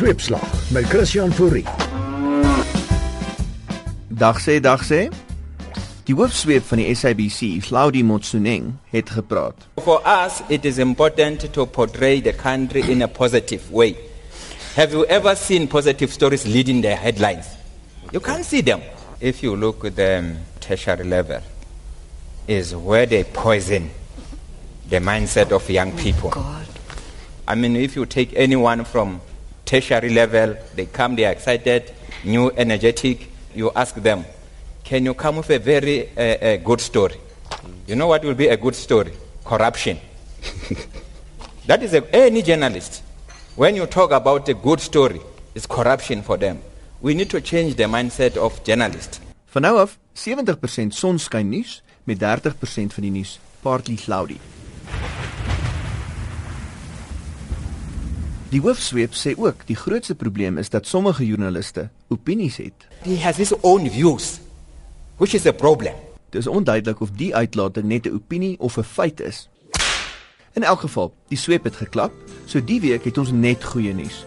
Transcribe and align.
Sweepslag 0.00 0.70
met 0.70 0.84
Christian 0.84 1.32
Fourie. 1.32 1.64
Dag 4.08 4.38
sê, 4.40 4.54
dag 4.60 4.80
sê. 4.80 5.10
Die 6.08 6.16
hoofsweep 6.16 6.64
van 6.64 6.80
die 6.80 6.94
SABC, 6.96 7.58
Claudie 7.66 8.00
Motsoeneng, 8.08 8.70
het 8.94 9.12
gepraat. 9.12 9.66
For 9.84 10.00
us, 10.08 10.40
it 10.48 10.64
is 10.64 10.80
important 10.80 11.44
to 11.52 11.66
portray 11.66 12.22
the 12.24 12.32
country 12.32 12.80
in 12.80 13.02
a 13.02 13.08
positive 13.08 13.68
way. 13.70 13.92
Have 14.74 14.96
you 14.96 15.04
ever 15.04 15.36
seen 15.36 15.68
positive 15.68 16.16
stories 16.16 16.46
leading 16.46 16.80
the 16.80 16.96
headlines? 16.96 17.52
You 18.10 18.20
can't 18.20 18.44
see 18.44 18.62
them. 18.62 18.80
If 19.20 19.42
you 19.42 19.54
look 19.54 19.84
at 19.84 19.96
the 19.96 20.18
um, 20.18 20.36
tertiary 20.60 21.04
level, 21.04 21.42
is 22.48 22.74
where 22.74 23.04
they 23.04 23.24
poison 23.24 23.90
the 24.88 25.00
mindset 25.00 25.52
of 25.52 25.68
young 25.68 25.92
oh 25.92 25.96
people. 25.98 26.30
God. 26.30 26.66
I 27.46 27.54
mean, 27.54 27.76
if 27.76 27.96
you 27.96 28.06
take 28.06 28.32
anyone 28.34 28.84
from 28.84 29.20
tertiary 29.70 30.10
level, 30.10 30.56
they 30.74 30.86
come, 30.86 31.14
they 31.14 31.24
are 31.24 31.30
excited, 31.32 31.92
new, 32.24 32.50
energetic. 32.50 33.28
You 33.54 33.70
ask 33.74 33.94
them, 33.94 34.24
can 34.82 35.04
you 35.04 35.14
come 35.14 35.36
with 35.36 35.50
a 35.50 35.60
very 35.60 36.08
uh, 36.16 36.20
uh, 36.20 36.56
good 36.56 36.80
story? 36.80 37.14
You 37.86 37.94
know 37.94 38.08
what 38.08 38.24
will 38.24 38.34
be 38.34 38.48
a 38.48 38.56
good 38.56 38.74
story? 38.74 39.12
Corruption. 39.44 39.98
that 41.66 41.82
is 41.84 41.94
a, 41.94 42.02
any 42.14 42.42
journalist. 42.42 43.02
When 43.54 43.76
you 43.76 43.86
talk 43.86 44.10
about 44.10 44.48
a 44.48 44.54
good 44.54 44.80
story, 44.80 45.20
it's 45.54 45.66
corruption 45.66 46.22
for 46.22 46.36
them. 46.36 46.58
We 47.00 47.14
need 47.14 47.30
to 47.30 47.40
change 47.40 47.76
the 47.76 47.84
mindset 47.84 48.36
of 48.36 48.62
journalists. 48.64 49.20
Nou 49.54 49.78
af 49.78 49.98
70% 50.14 50.94
sonskyn 50.94 51.48
nuus 51.48 51.82
met 52.04 52.18
30% 52.18 52.94
van 52.94 53.02
die 53.02 53.10
nuus 53.10 53.38
partly 53.62 53.94
cloudy. 53.94 54.38
Die 58.50 58.58
hoofsweep 58.58 59.12
sê 59.14 59.36
ook 59.38 59.60
die 59.68 59.76
grootste 59.78 60.16
probleem 60.18 60.56
is 60.58 60.72
dat 60.74 60.86
sommige 60.86 61.26
joernaliste 61.26 61.88
opinies 62.08 62.56
het. 62.56 62.86
He 63.06 63.14
has 63.22 63.36
his 63.36 63.52
own 63.60 63.86
views, 63.90 64.40
which 65.16 65.34
is 65.34 65.46
a 65.46 65.52
problem. 65.52 65.94
Dit 66.30 66.40
is 66.40 66.46
onduidelik 66.46 67.00
of 67.00 67.10
die 67.14 67.34
uitlating 67.34 67.86
net 67.86 68.06
'n 68.06 68.14
opinie 68.14 68.58
of 68.58 68.76
'n 68.76 68.82
feit 68.82 69.20
is. 69.20 69.48
In 70.52 70.62
elk 70.62 70.80
geval, 70.80 71.14
die 71.28 71.38
sweep 71.38 71.64
het 71.64 71.76
geklap, 71.76 72.12
so 72.44 72.64
die 72.64 72.80
week 72.80 73.04
het 73.04 73.18
ons 73.18 73.30
net 73.30 73.64
goeie 73.64 73.94
nuus. 73.94 74.24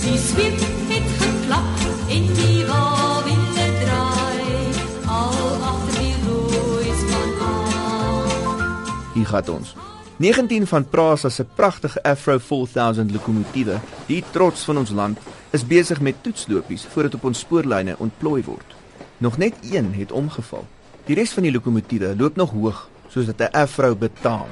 Die 0.00 0.18
sweep 0.18 0.60
het 0.88 1.08
geklap 1.20 2.08
en 2.08 2.26
die 2.34 2.64
wawiele 2.66 3.66
draai 3.84 4.72
al 5.06 5.62
agter 5.62 6.00
die 6.00 6.14
rooi 6.24 6.92
span 6.96 7.40
aan. 7.40 9.12
Hier 9.14 9.26
gaan 9.26 9.48
ons. 9.48 9.74
19 10.18 10.66
van 10.66 10.88
Prasa 10.88 11.28
se 11.28 11.44
pragtige 11.44 12.02
Afro 12.02 12.38
4000 12.38 13.12
lokomotiewe, 13.12 13.76
die 14.06 14.24
trots 14.30 14.64
van 14.66 14.80
ons 14.80 14.90
land, 14.90 15.18
is 15.54 15.62
besig 15.62 16.00
met 16.02 16.16
toetslopies 16.22 16.88
voordat 16.90 17.14
op 17.14 17.28
ons 17.30 17.42
spoorlyne 17.44 17.94
ontplooi 18.02 18.42
word. 18.42 18.74
Nog 19.22 19.38
net 19.38 19.54
een 19.70 19.92
het 19.94 20.12
omgeval. 20.12 20.66
Die 21.06 21.14
res 21.14 21.36
van 21.36 21.46
die 21.46 21.52
lokomotiewe 21.54 22.16
loop 22.18 22.34
nog 22.36 22.50
hoog, 22.50 22.88
soos 23.08 23.30
dit 23.30 23.40
'n 23.40 23.54
Afro 23.54 23.94
betaam. 23.94 24.50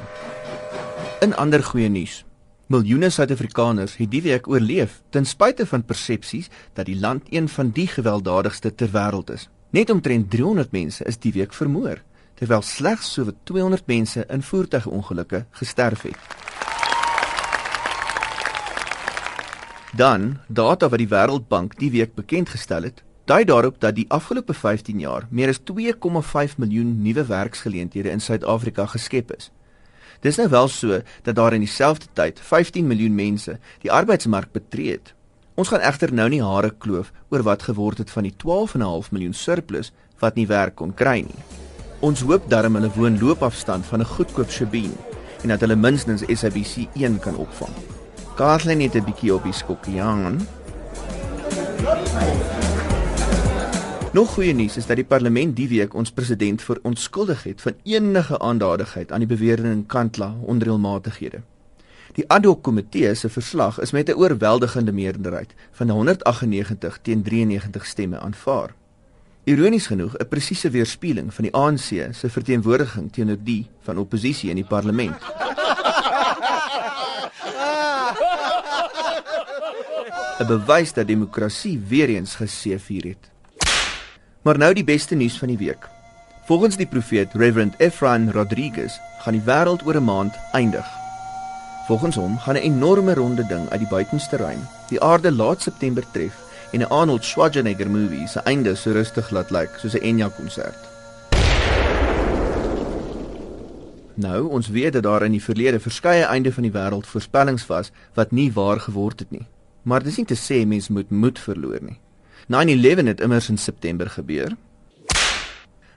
In 1.21 1.35
ander 1.35 1.63
goeie 1.63 1.89
nuus. 1.89 2.25
Miljoene 2.67 3.11
Suid-Afrikaners 3.11 3.97
het 3.97 4.11
die 4.11 4.23
week 4.23 4.49
oorleef 4.49 5.03
ten 5.11 5.25
spyte 5.25 5.67
van 5.67 5.85
persepsies 5.85 6.49
dat 6.75 6.87
die 6.87 6.99
land 7.01 7.23
een 7.31 7.49
van 7.49 7.71
die 7.71 7.87
gewelddadigste 7.87 8.75
ter 8.75 8.89
wêreld 8.89 9.31
is. 9.31 9.49
Net 9.71 9.91
omtrent 9.91 10.31
300 10.31 10.71
mense 10.71 11.05
is 11.05 11.19
die 11.19 11.33
week 11.33 11.53
vermoor, 11.53 12.03
terwyl 12.37 12.63
slegs 12.63 13.13
sowat 13.17 13.39
200 13.49 13.87
mense 13.87 14.25
in 14.29 14.43
voertuigongelukke 14.43 15.45
gesterf 15.51 16.03
het. 16.03 16.45
Dan, 19.97 20.39
data 20.49 20.89
wat 20.93 21.01
die 21.01 21.09
Wêreldbank 21.09 21.79
die 21.81 21.91
week 21.91 22.15
bekend 22.15 22.51
gestel 22.53 22.85
het, 22.85 23.03
dui 23.25 23.45
daarop 23.49 23.81
dat 23.81 23.97
die 23.97 24.05
afgelope 24.13 24.55
15 24.55 25.01
jaar 25.01 25.27
meer 25.31 25.49
as 25.49 25.63
2,5 25.65 26.59
miljoen 26.61 27.03
nuwe 27.03 27.25
werksgeleenthede 27.27 28.13
in 28.13 28.21
Suid-Afrika 28.21 28.87
geskep 28.87 29.33
is. 29.33 29.51
Dis 30.21 30.37
nou 30.37 30.49
wel 30.49 30.69
so 30.69 31.01
dat 31.23 31.35
daar 31.35 31.53
in 31.53 31.65
dieselfde 31.65 32.07
tyd 32.13 32.41
15 32.41 32.87
miljoen 32.87 33.15
mense 33.15 33.59
die 33.81 33.93
arbeidsmark 33.93 34.53
betree 34.53 34.91
het. 34.91 35.15
Ons 35.55 35.69
gaan 35.73 35.81
egter 35.81 36.13
nou 36.13 36.29
nie 36.29 36.43
hare 36.45 36.75
kloof 36.79 37.13
oor 37.29 37.43
wat 37.43 37.63
geword 37.63 37.99
het 38.05 38.11
van 38.11 38.29
die 38.29 38.35
12,5 38.45 39.11
miljoen 39.11 39.35
surplus 39.35 39.93
wat 40.21 40.37
nie 40.37 40.47
werk 40.47 40.77
kon 40.77 40.95
kry 40.95 41.23
nie. 41.25 41.66
Ons 42.05 42.21
hoop 42.29 42.45
darm 42.53 42.75
hulle 42.77 42.91
woon 42.93 43.19
loopafstand 43.19 43.87
van 43.87 44.01
'n 44.01 44.05
goedkoop 44.05 44.51
Shebeen 44.51 44.93
en 45.43 45.49
dat 45.49 45.61
hulle 45.61 45.77
minstens 45.77 46.23
SABC 46.29 46.89
1 46.93 47.19
kan 47.19 47.37
opvang. 47.37 47.73
Kathleen 48.35 48.81
het 48.81 48.95
'n 48.95 49.05
bietjie 49.05 49.35
op 49.35 49.43
die 49.43 49.53
skokkie 49.53 50.01
hang. 50.01 50.41
Nog 54.13 54.31
goeie 54.35 54.53
nuus 54.55 54.77
is 54.77 54.87
dat 54.87 54.97
die 54.97 55.05
parlement 55.05 55.57
die 55.57 55.69
week 55.69 55.95
ons 55.95 56.11
president 56.11 56.63
verontskuldig 56.63 57.43
het 57.43 57.61
van 57.61 57.75
enige 57.83 58.39
aandadigheid 58.39 59.13
aan 59.13 59.19
die 59.19 59.29
beweerde 59.29 59.75
Nkandla 59.75 60.35
onreëlmatighede. 60.41 61.41
Die 62.13 62.25
ad 62.29 62.45
hoc 62.45 62.63
komitee 62.63 63.15
se 63.15 63.29
verslag 63.29 63.81
is 63.81 63.91
met 63.91 64.09
'n 64.09 64.17
oorweldigende 64.17 64.93
meerderheid 64.93 65.55
van 65.73 65.91
198 65.91 66.99
teen 67.03 67.23
93 67.23 67.87
stemme 67.87 68.19
aanvaar. 68.19 68.75
Ironies 69.47 69.87
genoeg 69.87 70.17
'n 70.19 70.27
presiese 70.29 70.71
weerspieëling 70.71 71.35
van 71.35 71.45
die 71.45 71.55
ANC 71.55 72.15
se 72.15 72.29
verteenwoordiging 72.29 73.13
teenoor 73.13 73.37
die 73.39 73.71
van 73.81 73.99
oppositie 73.99 74.51
in 74.51 74.57
die 74.57 74.65
parlement. 74.65 75.15
'n 80.39 80.47
Bewys 80.47 80.93
dat 80.93 81.07
demokrasie 81.07 81.79
weer 81.89 82.09
eens 82.09 82.35
geseëvier 82.35 83.05
het. 83.05 83.31
Maar 84.43 84.59
nou 84.59 84.73
die 84.75 84.85
beste 84.85 85.15
nuus 85.15 85.39
van 85.39 85.49
die 85.49 85.59
week. 85.59 85.89
Volgens 86.47 86.77
die 86.77 86.87
profeet 86.87 87.35
Reverend 87.35 87.75
Efrain 87.79 88.33
Rodriguez 88.33 88.99
gaan 89.19 89.33
die 89.33 89.47
wêreld 89.47 89.87
oor 89.87 89.95
'n 89.95 90.05
maand 90.05 90.35
eindig. 90.53 90.87
Volgens 91.87 92.17
hom 92.17 92.39
gaan 92.39 92.55
'n 92.55 92.67
enorme 92.67 93.15
ronde 93.15 93.47
ding 93.47 93.69
uit 93.69 93.79
die 93.79 93.89
buitenste 93.89 94.37
ruim 94.37 94.69
die 94.89 95.01
aarde 95.01 95.33
laat 95.33 95.63
September 95.63 96.05
tref 96.11 96.46
en 96.77 96.83
'n 96.83 96.91
Arnold 96.91 97.25
Schwarzenegger 97.25 97.91
movie 97.91 98.27
se 98.29 98.41
einde 98.41 98.75
so 98.75 98.93
rustig 98.93 99.31
laat 99.31 99.51
lyk 99.51 99.71
soos 99.79 99.95
'n 99.95 100.03
Enya 100.03 100.29
konsert. 100.29 100.83
Nou, 104.15 104.49
ons 104.49 104.69
weet 104.69 104.93
dat 104.93 105.03
daar 105.03 105.23
in 105.23 105.31
die 105.31 105.43
verlede 105.43 105.81
verskeie 105.81 106.25
einde 106.25 106.53
van 106.53 106.63
die 106.63 106.73
wêreld 106.73 107.07
voorspellings 107.07 107.67
was 107.67 107.91
wat 108.15 108.31
nie 108.31 108.53
waar 108.53 108.81
geword 108.81 109.19
het 109.19 109.31
nie. 109.31 109.47
Maar 109.83 110.03
dis 110.03 110.17
nie 110.17 110.27
te 110.27 110.37
sê 110.37 110.67
mens 110.67 110.89
moet 110.89 111.11
moed 111.11 111.39
verloor 111.39 111.79
nie. 111.81 111.99
9/11 112.47 113.07
het 113.07 113.21
immers 113.21 113.49
in 113.49 113.59
September 113.59 114.11
gebeur. 114.11 114.57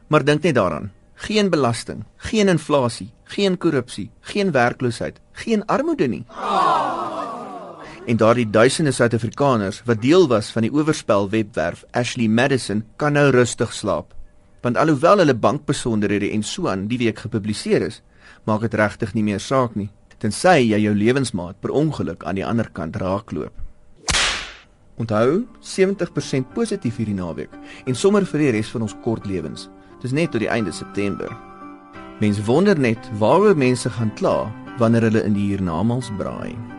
Maar 0.08 0.24
dink 0.24 0.42
net 0.42 0.56
daaraan. 0.56 0.92
Geen 1.14 1.50
belasting, 1.50 2.04
geen 2.16 2.48
inflasie, 2.48 3.12
geen 3.24 3.58
korrupsie, 3.58 4.12
geen 4.20 4.52
werkloosheid, 4.52 5.20
geen 5.32 5.66
armoede 5.66 6.08
nie. 6.08 6.26
En 8.06 8.18
daardie 8.18 8.50
duisende 8.50 8.92
Suid-Afrikaners 8.92 9.82
wat 9.86 10.02
deel 10.02 10.28
was 10.28 10.52
van 10.52 10.66
die 10.66 10.72
oorspel 10.74 11.30
webwerf 11.30 11.84
Ashley 11.92 12.28
Madison 12.28 12.84
kan 12.96 13.14
nou 13.14 13.30
rustig 13.30 13.74
slaap. 13.74 14.14
Want 14.62 14.78
alhoewel 14.78 15.18
hulle 15.18 15.36
bankbesonderhede 15.36 16.32
en 16.32 16.44
so 16.44 16.68
aan 16.68 16.88
die 16.88 16.98
week 16.98 17.20
gepubliseer 17.20 17.82
is, 17.82 18.02
maak 18.44 18.62
dit 18.62 18.74
regtig 18.74 19.14
nie 19.14 19.24
meer 19.24 19.40
saak 19.40 19.76
nie, 19.76 19.90
tensy 20.20 20.72
jy 20.72 20.80
jou 20.84 20.96
lewensmaat 20.96 21.60
per 21.60 21.72
ongeluk 21.76 22.24
aan 22.24 22.40
die 22.40 22.46
ander 22.46 22.70
kant 22.72 22.96
raakloop. 23.00 23.54
Onthou, 25.00 25.46
70% 25.64 26.50
positief 26.56 26.98
hierdie 27.00 27.16
naweek 27.16 27.54
en 27.88 27.96
sommer 27.96 28.26
vir 28.28 28.44
die 28.44 28.52
res 28.58 28.72
van 28.74 28.84
ons 28.88 28.98
kort 29.04 29.28
lewens. 29.28 29.70
Dis 30.04 30.16
net 30.16 30.34
tot 30.34 30.44
die 30.44 30.52
einde 30.52 30.76
September. 30.76 31.32
Mense 32.20 32.44
wonder 32.48 32.80
net 32.80 33.08
waaroor 33.20 33.56
mense 33.56 33.92
gaan 33.96 34.12
kla 34.20 34.52
wanneer 34.80 35.08
hulle 35.08 35.24
in 35.24 35.40
die 35.40 35.48
hiernamaals 35.54 36.12
braai. 36.20 36.79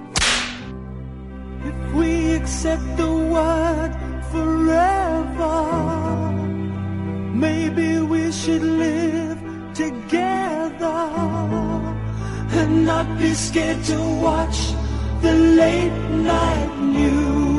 if 1.64 1.92
we 1.92 2.34
accept 2.34 2.96
the 2.96 3.12
word 3.12 3.92
forever. 4.32 5.56
Maybe 7.34 8.00
we 8.00 8.32
should 8.32 8.62
live 8.62 9.38
together 9.74 11.02
and 12.58 12.84
not 12.84 13.06
be 13.18 13.32
scared 13.34 13.82
to 13.84 13.98
watch 14.26 14.58
the 15.22 15.34
late 15.34 15.98
night 16.32 16.72
news. 16.80 17.50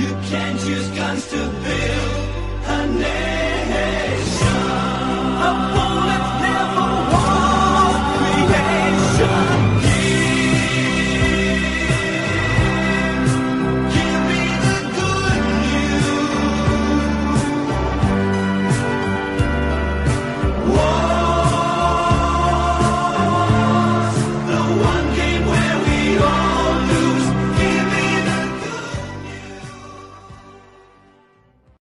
You 0.00 0.10
can't 0.30 0.60
use 0.66 0.88
guns 0.98 1.26
to 1.30 1.36
build. 1.36 1.85